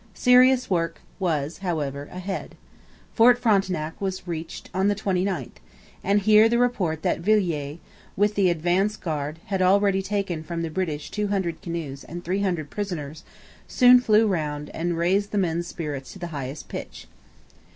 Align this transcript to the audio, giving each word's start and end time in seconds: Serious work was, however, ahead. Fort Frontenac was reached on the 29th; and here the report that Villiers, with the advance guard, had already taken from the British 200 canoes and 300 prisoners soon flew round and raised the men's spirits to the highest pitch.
Serious 0.15 0.67
work 0.67 0.99
was, 1.19 1.59
however, 1.59 2.09
ahead. 2.11 2.55
Fort 3.13 3.37
Frontenac 3.37 4.01
was 4.01 4.27
reached 4.27 4.67
on 4.73 4.87
the 4.87 4.95
29th; 4.95 5.57
and 6.03 6.21
here 6.21 6.49
the 6.49 6.57
report 6.57 7.03
that 7.03 7.19
Villiers, 7.19 7.77
with 8.15 8.33
the 8.33 8.49
advance 8.49 8.97
guard, 8.97 9.37
had 9.45 9.61
already 9.61 10.01
taken 10.01 10.41
from 10.41 10.63
the 10.63 10.71
British 10.71 11.11
200 11.11 11.61
canoes 11.61 12.03
and 12.03 12.25
300 12.25 12.71
prisoners 12.71 13.23
soon 13.67 13.99
flew 13.99 14.25
round 14.25 14.71
and 14.73 14.97
raised 14.97 15.29
the 15.31 15.37
men's 15.37 15.67
spirits 15.67 16.11
to 16.13 16.17
the 16.17 16.27
highest 16.33 16.67
pitch. 16.67 17.07